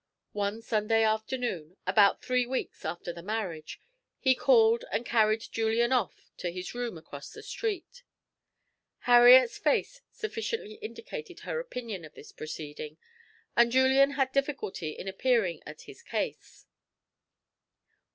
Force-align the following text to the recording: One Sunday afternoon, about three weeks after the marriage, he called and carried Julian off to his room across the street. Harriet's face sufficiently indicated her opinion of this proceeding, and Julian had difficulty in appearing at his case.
One 0.33 0.63
Sunday 0.63 1.03
afternoon, 1.03 1.77
about 1.85 2.23
three 2.25 2.47
weeks 2.47 2.83
after 2.85 3.13
the 3.13 3.21
marriage, 3.21 3.79
he 4.17 4.33
called 4.33 4.83
and 4.91 5.05
carried 5.05 5.41
Julian 5.51 5.91
off 5.91 6.31
to 6.37 6.49
his 6.51 6.73
room 6.73 6.97
across 6.97 7.31
the 7.31 7.43
street. 7.43 8.01
Harriet's 9.01 9.59
face 9.59 10.01
sufficiently 10.11 10.79
indicated 10.81 11.41
her 11.41 11.59
opinion 11.59 12.03
of 12.03 12.15
this 12.15 12.31
proceeding, 12.31 12.97
and 13.55 13.71
Julian 13.71 14.13
had 14.17 14.31
difficulty 14.31 14.89
in 14.93 15.07
appearing 15.07 15.61
at 15.67 15.81
his 15.81 16.01
case. 16.01 16.65